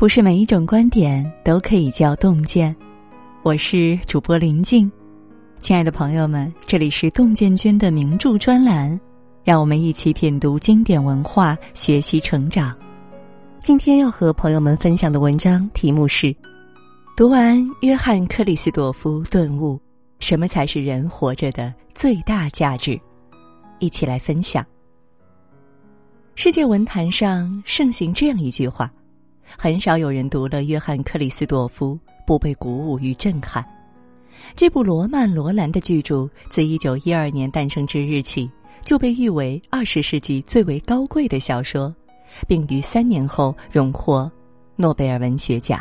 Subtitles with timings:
[0.00, 2.74] 不是每一种观点都可以叫洞见。
[3.42, 4.90] 我是主播林静，
[5.60, 8.98] 亲爱的朋友们，这里是洞见君的名著专栏，
[9.44, 12.74] 让我们一起品读经典文化，学习成长。
[13.60, 16.34] 今天要和朋友们分享的文章题目是：
[17.14, 19.78] 读完约翰克里斯朵夫顿悟，
[20.18, 22.98] 什么才是人活着的最大价值？
[23.80, 24.64] 一起来分享。
[26.36, 28.90] 世界文坛上盛行这样一句话。
[29.56, 33.64] 很少有人读了约翰·克里斯朵夫不被鼓舞与震撼。
[34.56, 38.50] 这部罗曼·罗兰的巨著自一九一二年诞生之日起，
[38.84, 41.94] 就被誉为二十世纪最为高贵的小说，
[42.48, 44.30] 并于三年后荣获
[44.76, 45.80] 诺贝尔文学奖。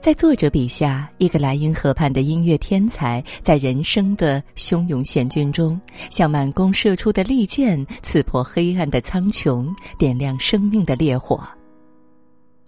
[0.00, 9.68] 在作者笔下，一个莱茵河畔的音乐天才，在人生的汹涌险峻中，像满弓射出的利箭，刺破黑暗的苍穹，
[9.98, 11.46] 点亮生命的烈火。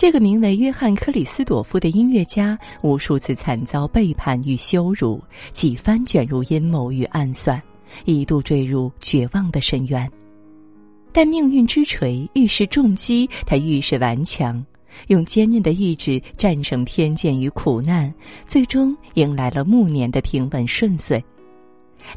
[0.00, 7.62] 这个名为约翰·克里斯朵夫的音乐家，无数次惨遭背叛与羞辱，几番卷入阴谋与暗算，
[8.06, 10.10] 一度坠入绝望的深渊。
[11.12, 14.64] 但命运之锤愈是重击，他愈是顽强，
[15.08, 18.10] 用坚韧的意志战胜偏见与苦难，
[18.46, 21.22] 最终迎来了暮年的平稳顺遂。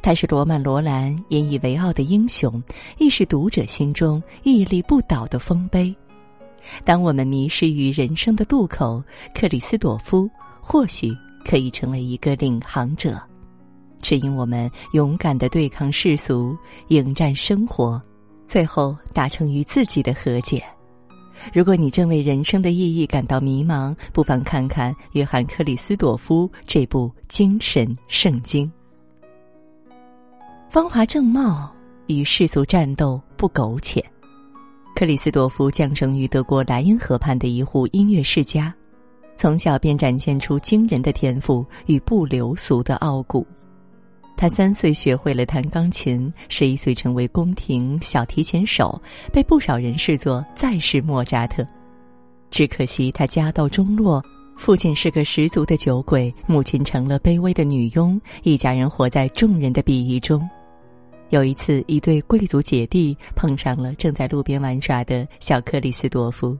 [0.01, 2.63] 他是罗曼·罗兰引以为傲的英雄，
[2.97, 5.93] 亦是读者心中屹立不倒的丰碑。
[6.83, 10.29] 当我们迷失于人生的渡口，克里斯朵夫
[10.61, 13.21] 或许可以成为一个领航者，
[14.01, 18.01] 指引我们勇敢的对抗世俗，迎战生活，
[18.45, 20.63] 最后达成与自己的和解。
[21.53, 28.71] 如果你正为人生的意义感到迷茫，不妨看看约翰·克里斯朵夫这部精神圣经。
[30.69, 31.69] 芳华正茂
[32.07, 34.03] 与世俗战斗不苟且。
[34.95, 38.71] 克里斯朵夫降生于德国莱茵河畔的一户音乐世家，
[39.35, 43.45] 从小便展现出惊人的天赋与不流俗的傲骨。
[44.37, 49.01] 他三岁学会了弹钢琴，十一岁成为宫廷小提琴手，
[49.31, 51.65] 被不少人视作再世莫扎特。
[52.51, 54.23] 只可惜他家道中落，
[54.57, 60.47] 父亲是个十足的酒鬼，母亲成了卑微的女佣，一家人活在众人的鄙夷中。
[61.29, 66.57] 有一次，一对贵族姐弟碰上了正在路边玩耍的小克里斯多夫。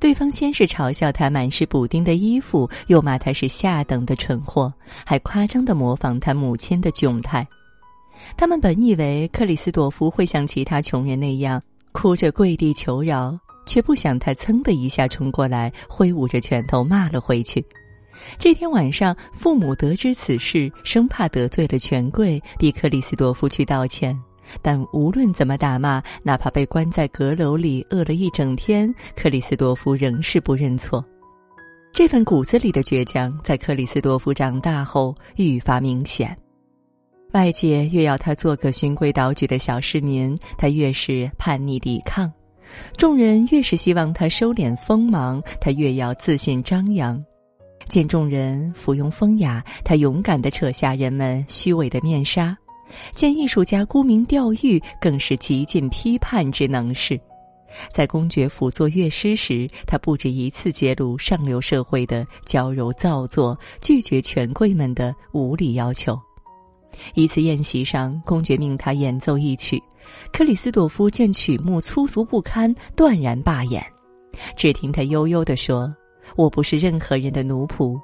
[0.00, 4.72] 对方先是嘲笑他满是补丁的衣服，又骂他是下等的蠢货，
[5.04, 7.46] 还夸张的模仿他母亲的窘态。
[8.36, 17.64] 他们本以为克里斯多夫会像其他穷人那样哭着跪地求饶，却不想他噌的一下冲过来，挥舞着拳头骂了回去。
[18.38, 24.18] 这天晚上，父母得知此事，生怕得罪了权贵，逼克里斯多夫去道歉。
[24.62, 31.04] 但无论怎么打骂，哪怕被关在阁楼里饿了一整天，克里斯多夫仍是不认错。
[31.92, 36.36] 这份骨子里的倔强，在克里斯多夫长大后愈发明显。
[37.32, 42.30] 外界越要他做个循规蹈矩的小市民，他越是叛逆抵抗；
[42.96, 47.22] 众人越是希望他收敛锋芒，他越要自信张扬。
[47.88, 52.54] 见众人附庸风雅，他勇敢地扯下人们虚伪的面纱；
[53.14, 57.18] 见艺术家沽名钓誉，更是极尽批判之能事。
[57.92, 66.18] 在公爵府做乐师时，他不止一次揭露上流社会的娇柔造作，拒绝权贵们的无理要求。
[67.14, 69.82] 一次宴席上，公爵命他演奏一曲，
[70.32, 73.84] 克里斯朵夫见曲目粗俗不堪，断然罢演。
[74.56, 75.94] 只听他悠悠地说。
[76.34, 78.00] 我不是任何人的奴仆。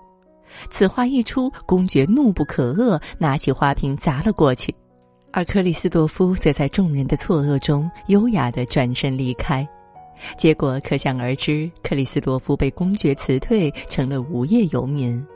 [0.71, 4.75] 此话一出，公爵怒不可遏，拿起花瓶砸了过去。
[5.33, 9.66] 而克里斯多夫则在众人的错愕中优雅地转身离开。
[10.37, 15.27] 结果可想而知，克里斯多夫被公爵辞退，成了无业游民。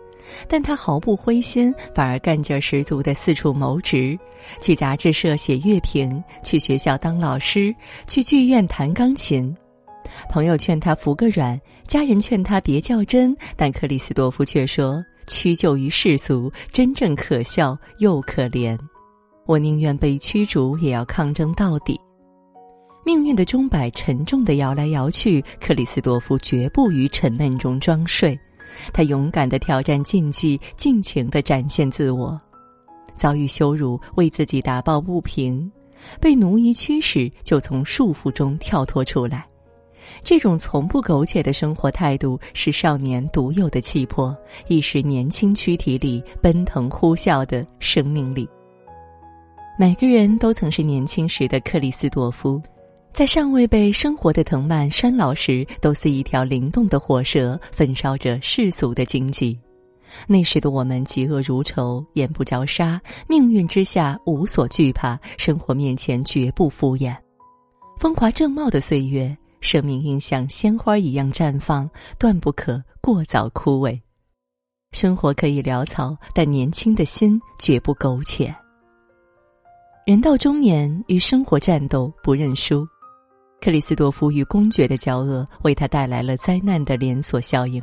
[0.46, 4.18] 但他毫不灰心，反而干劲十足地四处谋职：
[4.60, 7.74] 去杂志社写乐评，去学校当老师，
[8.06, 9.56] 去剧院弹钢琴。
[10.28, 11.58] 朋友劝他服个软。
[11.86, 18.78] 家人劝他别较真，但克里斯多夫却说：“屈就于世俗，真正可笑又可怜。
[19.46, 21.98] 我宁愿被驱逐，也要抗争到底。”
[23.06, 28.36] 命运的钟摆沉重的摇来摇去，克里斯多夫绝不于沉闷中装睡。
[28.92, 32.36] 他勇敢的挑战禁忌，尽情的展现自我。
[33.14, 35.70] 遭遇羞辱，为自己打抱不平；
[36.20, 39.46] 被奴役驱使，就从束缚中跳脱出来。
[40.26, 44.36] 这种从不苟且的生活态度是少年独有的气魄，
[44.66, 48.48] 亦是年轻躯体里奔腾呼啸的生命力。
[49.78, 52.60] 每个人都曾是年轻时的克里斯多夫，
[53.12, 59.56] 在尚未被生活的藤蔓拴牢时，都似一条灵动的火蛇，焚烧着世俗的荆棘。
[60.26, 67.14] 那时的我们嫉恶如仇，眼不着沙，命运之下无所惧怕，生活面前绝不敷衍。
[67.96, 71.88] 风华正茂的岁月，生命应像鲜花一样绽放，
[72.18, 74.00] 断不可过早枯萎。
[74.92, 78.54] 生活可以潦草，但年轻的心绝不苟且。
[80.06, 82.86] 人到中年，与生活战斗，不认输。
[83.60, 87.82] 克里斯多夫与公爵的交恶为他带来了灾难的连锁效应，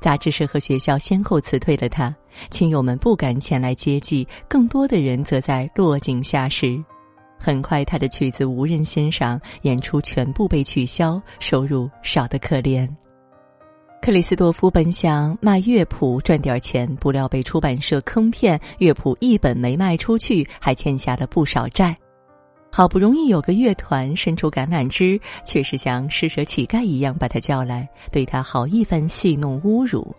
[0.00, 2.14] 杂志社和学校先后辞退了他，
[2.50, 6.82] 亲友们不敢前来接济，更多的人则在落井下石。
[7.38, 12.88] 很快，他的曲子无人欣赏，演出全部被取消，收入少得可怜。
[14.00, 21.96] 克里斯多夫本想卖乐谱赚点钱，不料被出版社坑骗，乐谱一本没卖出去，还欠下了不少债。
[22.70, 30.14] 好不容易有个乐团伸出橄榄枝，却是像施舍乞丐一样把他叫来，对他好一番戏弄侮辱。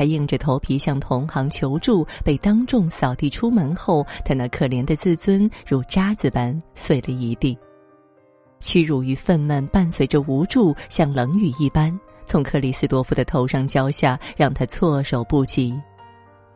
[0.00, 7.54] 他硬着头皮向同行求助，被当众扫地出门后，他那可怜的自尊如渣子般碎了一地。
[8.60, 11.94] 屈辱与愤懑伴随着无助，像冷雨一般
[12.24, 15.78] 从克里斯多夫的头上浇下，让他措手不及。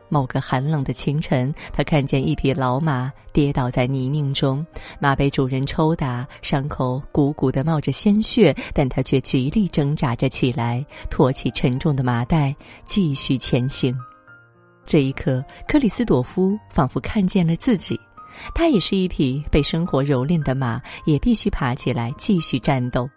[0.09, 4.65] 某个寒冷的清晨，他看见一匹老马跌倒在泥泞中，
[4.99, 13.95] 马被主人抽打，伤口鼓鼓的冒着鲜血，但他却极力挣扎着起来，托起沉重的麻袋，继续前行。
[14.85, 17.99] 这一刻，克里斯朵夫仿佛看见了自己，
[18.53, 23.09] 他也是一匹被生活蹂躏的马，也必须爬起来继续战斗。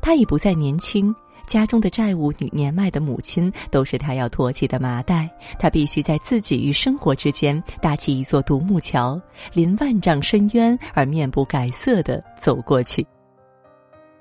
[0.00, 1.14] 他已不再年轻。
[1.46, 9.20] 家中的债务与年迈的母亲都是他要托起的麻袋，他必须在自己与生活之间搭起一座独木桥，
[9.52, 13.06] 临万丈深渊而面不改色的走过去。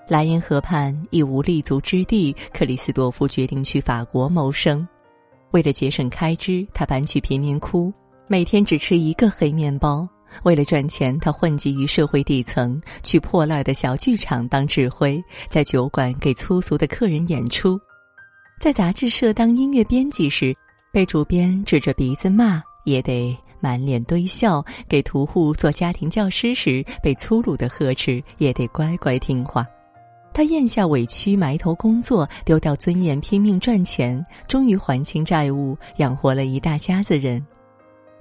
[0.07, 4.85] 莱茵河畔已无立足之地，克里斯多夫决定去法国谋生。
[5.51, 7.93] 为了节省开支，他搬去贫民窟，
[8.27, 10.07] 每天只吃一个黑面包。
[10.41, 17.79] 为了赚钱，他混迹于社会底层，去破烂的小剧场当指挥，在酒馆给粗俗的客人演出，
[18.59, 20.53] 在杂志社当音乐编辑时，
[20.91, 29.65] 被主编指着鼻子骂，也得满脸堆笑；给屠户做家庭教师时，被粗鲁的呵斥，也得乖乖听话。
[30.33, 37.45] 他咽下委屈，埋头工作，丢掉尊严，拼命赚钱，终于还清债务，养活了一大家子人。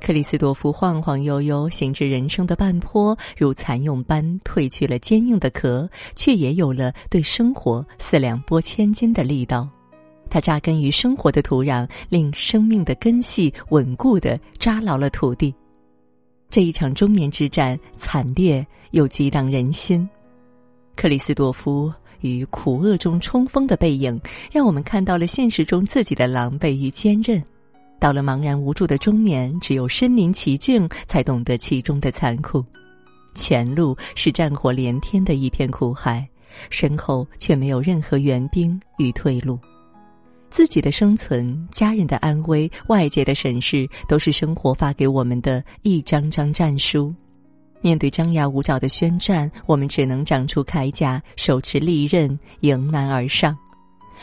[0.02, 9.68] 克里斯多夫晃晃悠悠行至人生的半坡，如蚕蛹般褪去了坚硬的壳，却也有了对生活四两拨千斤的力道。
[10.28, 15.54] 他扎根于生活的土壤，令生命的根系稳固的扎牢了土地。
[16.50, 20.06] 这一场中年之战，惨烈又激荡人心。
[20.96, 24.20] 克里斯多夫与苦厄中冲锋的背影，
[24.50, 27.40] 让我们看到了现实中自己的狼狈与坚韧。
[28.02, 32.64] 到了茫然无助的中年，只有身临其境，才懂得其中的残酷。
[33.32, 36.28] 前路是战火连天的一片苦海，
[36.68, 39.56] 身后却没有任何援兵与退路。
[40.50, 47.14] 自己的生存、家人的安危、外界的审视，都是生活发给我们的一张张战书。
[47.82, 53.56] 面对张牙舞爪的宣战，我们只能长出铠甲，手持利刃，迎难而上。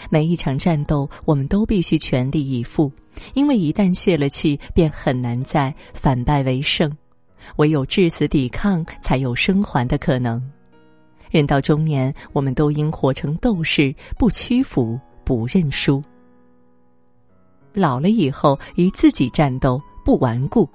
[0.09, 2.91] 每一场战斗，我们都必须全力以赴，
[3.33, 6.91] 因为一旦泄了气，便很难再反败为胜。
[7.55, 10.41] 唯有至死抵抗，才有生还的可能。
[11.31, 16.03] 人到中年，我们都应活成斗士，不屈服，不认输。
[17.73, 20.67] 老了以后，与自己战斗，不顽固。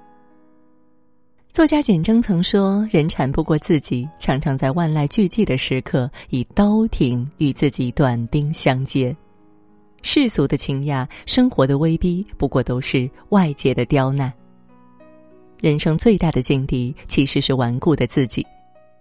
[1.55, 9.15] 作家简征曾说：“人缠不过自己，常常在万籁俱寂的时刻，以刀挺与自己短兵相接。
[10.01, 14.29] 世俗的倾轧，生活的威逼，不过都是外界的刁难。
[15.61, 18.45] 人生最大的劲敌，其实是顽固的自己。”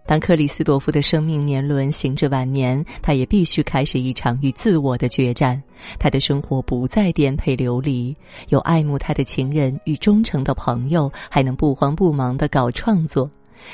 [0.06, 5.60] 当克里斯多夫的生命年轮行至晚年，他也必须开始一场与自我的决战。
[5.98, 8.14] 他的生活不再颠沛流离，
[8.50, 13.30] 有爱慕他的情人与忠诚的朋友，还能不慌不忙地搞创作。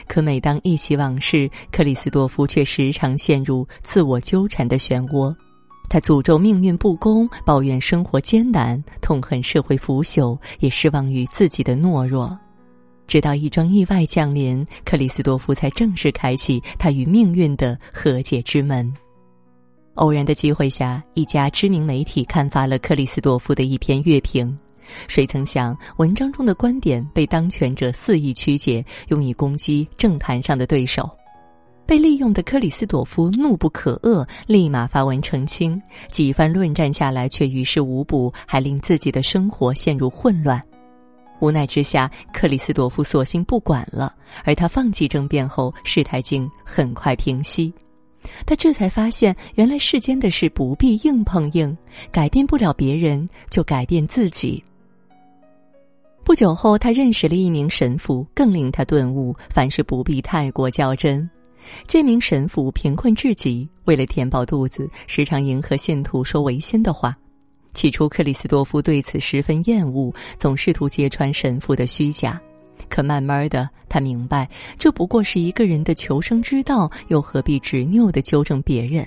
[0.07, 5.35] 可每当忆起往事，克里斯多夫却时常陷入自我纠缠的漩涡。
[5.89, 12.39] 他诅咒命运不公，抱怨生活艰难，痛恨社会腐朽，也失望于自己的懦弱。
[13.11, 18.95] 直到一桩意外降临，克里斯多夫才正式开启他与命运的和解之门。
[19.95, 24.57] 偶然的机会下，一家知名媒体刊发了克里斯多夫的一篇乐评。
[25.09, 31.11] 谁曾想，文章中的观点被当权者肆意曲解，用以攻击政坛上的对手。
[31.85, 35.83] 被利用的克里斯朵夫怒不可遏，立马发文澄清。
[36.12, 40.62] 几番论战下来，却于事无补，还令自己的生活陷入混乱。
[41.41, 44.15] 无奈之下，克里斯朵夫索性不管了。
[44.45, 47.73] 而他放弃争辩后，事态竟很快平息。
[48.47, 51.77] 他这才发现，原来世间的事不必硬碰硬，
[52.11, 54.63] 改变不了别人，就改变自己。
[56.23, 61.29] 不久后，他认识了一名神父，更令他顿悟：凡事不必太过较真。
[61.87, 67.17] 这名神父贫困至极，为了填饱肚子，时常迎合信徒说违心的话。
[67.73, 72.41] 起初，克里斯多夫对此十分厌恶，总试图揭穿神父的虚假。
[72.89, 79.07] 可慢慢的，他明白，这不过是一个人的求生之道，又何必执拗的纠正别人？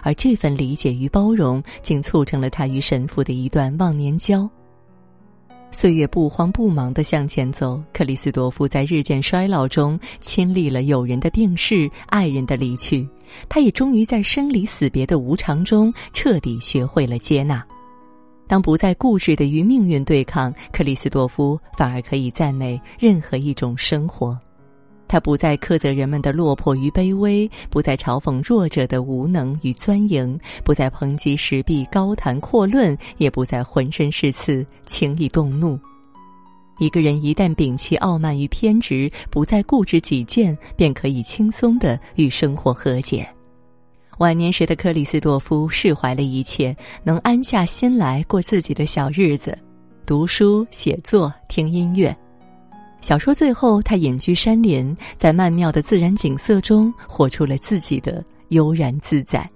[0.00, 4.48] 而这份理解与包容，竟促成了他与神父的一段忘年交。
[5.70, 13.06] 岁月不慌不忙的向前走，克里斯多夫在日渐衰老中亲历了友人的病逝、爱人的离去，
[13.50, 17.62] 他也终于在生离死别的无常中彻底学会了接纳。
[18.48, 24.36] 当不再固执的与命运对抗，克里斯多夫反而可以赞美任何一种生活。
[25.06, 35.78] 他不再苛责人们的落魄与卑微，不再嘲讽弱者的无能与钻营，不再抨击时弊高谈阔论，也不再浑身是刺轻易动怒。
[36.78, 43.26] 一个人一旦摒弃傲慢与偏执，不再固执己见，便可以轻松的与生活和解。
[44.18, 49.56] 晚年时的克里斯多夫释怀了一切，能安下心来过自己的小日子，
[50.04, 52.14] 读书、写作、听音乐。
[53.00, 59.48] 小说最后，他隐居山林，在曼妙的自然景色中，活出了自己的悠然自在。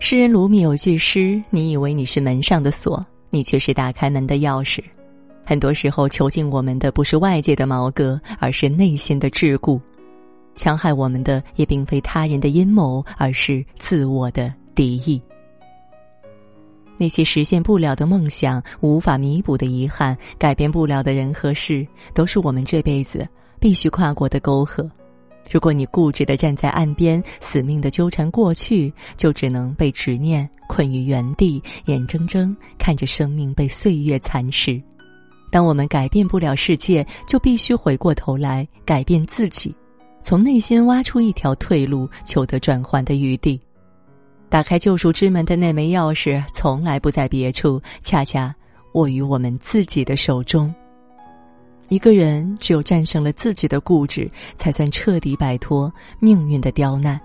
[0.00, 4.82] 诗人鲁米有句诗：“你以为你是门上的锁，你却是打开门的钥匙。”
[5.46, 9.80] 很多时候，囚禁我们的不是外界的矛盾，而是内心的桎梏。
[10.56, 15.20] 戕害我们的也并非他人的阴谋，而是自我的敌意。
[16.98, 23.26] 那些实现不了的梦想、无法弥补的遗憾、改变不了的人和事，都是我们这辈子
[23.58, 24.88] 必须跨过的沟壑。
[25.50, 34.80] 如果你固执的站在岸边，死命的纠缠过去，就只能被执念困于原地，眼睁睁看着生命被岁月蚕食。
[35.50, 39.74] 当我们改变不了世界，就必须回过头来改变自己。
[40.22, 43.60] 从内心挖出一条退路，求得转换的余地。
[44.48, 48.54] 打开救赎之门的那枚钥匙，从来不在别处，恰恰
[48.94, 50.72] 握于我们自己的手中。
[51.88, 57.20] 一个人只有战胜了自己的固执，才算彻底摆脱命运的刁难。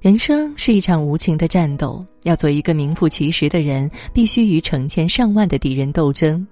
[0.00, 6.44] 人生是一场无情的战斗，要做一个名副其实的人，必须与成千上万的敌人斗争。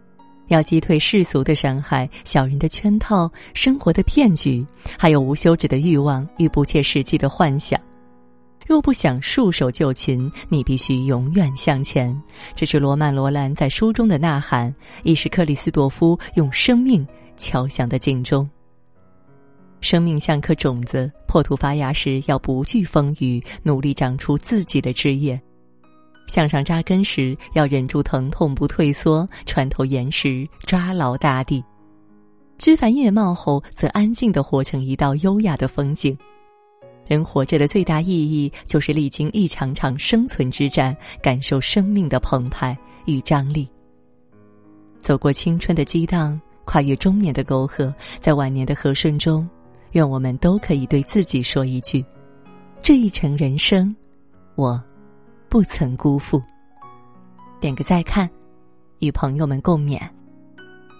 [0.51, 4.67] 要击退世俗的伤害、小人的圈套、生活的骗局，
[4.99, 7.81] 还有无休止的欲望与不切实际的幻想。
[8.67, 12.21] 若不想束手就擒，你必须永远向前。
[12.55, 18.49] 这是罗曼·罗兰在书中的呐喊，亦是克里斯多夫用生命敲响的警钟。
[19.81, 25.41] 生命像颗种子，破土发芽时要不惧风雨，努力长出自己的枝叶。
[26.31, 31.61] 向上扎根时，要忍住疼痛不退缩，穿透岩石，抓牢大地。
[32.57, 36.17] 枝繁叶茂后，则安静的活成一道优雅的风景。
[37.05, 43.69] 人活着的最大意义，就是历经一场场生存之战，感受生命的澎湃与张力。
[45.01, 49.49] 走过青春的激荡，跨越中年的沟壑，在晚年的和顺中，
[49.93, 52.05] 愿我们都可以对自己说一句：
[52.81, 53.93] 这一程人生，
[54.55, 54.81] 我。
[55.51, 56.41] 不曾辜负，
[57.59, 58.31] 点个再看，
[59.01, 60.01] 与朋友们共勉。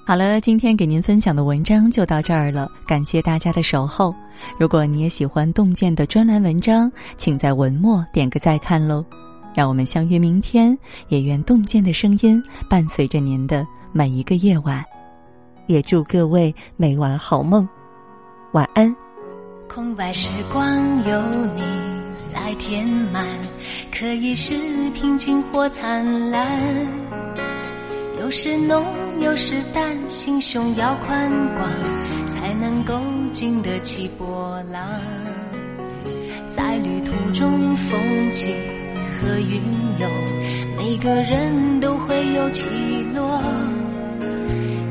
[0.05, 4.13] 好了，今天给您分享的文章就到这儿了，感谢大家的守候。
[4.59, 9.05] 如果你也喜欢洞见的专栏文章，请在文末点个再看喽。
[9.55, 10.77] 让我们相约明天，
[11.07, 14.85] 也愿洞见的声音伴随着您的每一个夜晚。
[15.69, 17.69] 也祝各位每晚好梦，
[18.51, 18.93] 晚安。
[19.69, 21.23] 空白时光有
[21.55, 21.63] 你
[22.33, 23.27] 来填满。
[23.93, 24.55] 可以是
[24.95, 26.47] 平静或灿烂，
[28.19, 28.85] 有时浓，
[29.21, 31.69] 有时淡，心胸要宽广，
[32.31, 32.99] 才能够
[33.33, 34.83] 经得起波浪。
[36.49, 38.55] 在旅途中，风起
[39.21, 39.63] 和云
[39.99, 40.11] 涌，
[40.79, 42.69] 每个人都会有起
[43.15, 43.43] 落，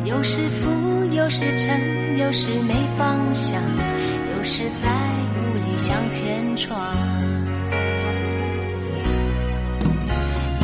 [0.05, 3.59] 有时浮，有时沉，有时没方向，
[4.37, 4.89] 有时在
[5.41, 7.18] 努力向前闯。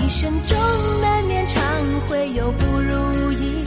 [0.05, 0.55] 一生中
[1.01, 1.63] 难免常
[2.07, 3.63] 会有不如意，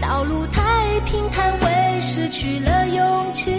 [0.00, 3.50] 道路太平坦会失去了勇气。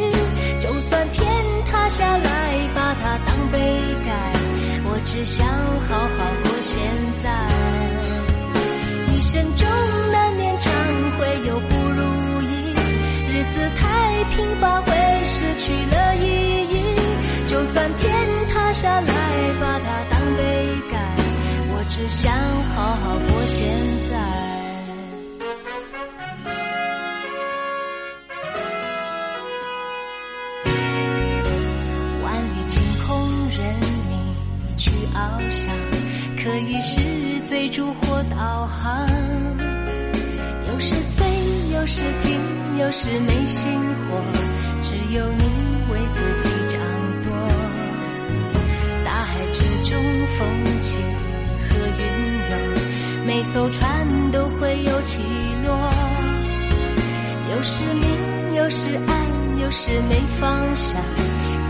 [0.58, 1.30] 就算天
[1.70, 2.32] 塌下来。
[2.74, 3.58] 把它当被
[4.06, 4.32] 盖，
[4.86, 6.80] 我只想好好过现
[7.22, 7.26] 在。
[9.14, 9.68] 一生中
[10.12, 10.72] 难免常
[11.18, 12.02] 会有不如
[12.44, 12.74] 意，
[13.28, 14.92] 日子太平凡会
[15.26, 16.26] 失去了意
[16.70, 16.76] 义。
[17.48, 18.10] 就算天
[18.54, 19.11] 塌下来，
[21.94, 22.34] 只想
[22.74, 23.68] 好好过现
[24.10, 24.16] 在。
[32.24, 33.60] 万里晴空任
[34.10, 34.34] 你
[34.78, 35.70] 去翱翔，
[36.38, 37.02] 可以是
[37.50, 39.06] 追逐或导航。
[40.70, 41.26] 有时飞，
[41.74, 42.40] 有时停，
[42.80, 43.70] 有时没心
[44.08, 44.24] 火，
[44.82, 45.44] 只有你
[45.92, 46.80] 为自己掌
[47.26, 47.30] 舵。
[49.04, 50.02] 大海之中
[50.38, 50.48] 风，
[53.44, 55.24] 每艘船都会有起
[55.66, 55.92] 落。
[57.50, 61.02] 有时明，有时暗，有时没方向，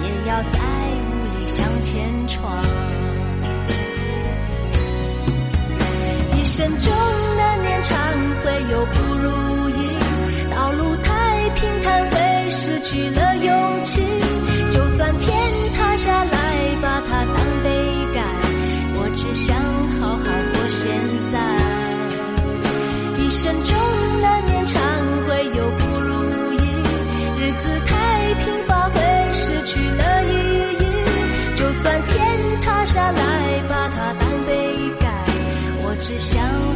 [0.03, 2.61] 也要在雾里向前闯。
[6.35, 6.91] 一生中
[7.37, 7.97] 难免常
[8.43, 9.97] 会有不如意，
[10.53, 13.60] 道路太平坦会失去了勇
[36.11, 36.70] 只想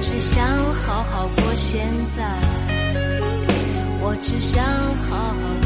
[0.00, 2.70] 只想好好过现在。
[4.02, 5.59] 我只想好好